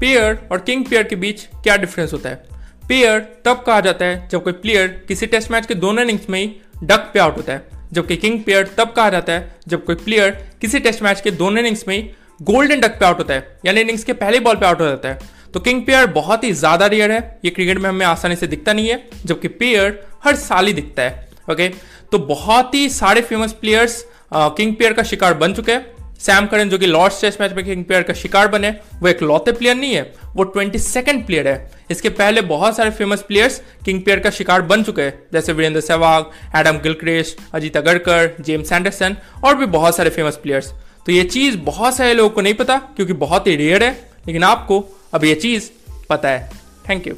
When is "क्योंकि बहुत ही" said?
42.96-43.56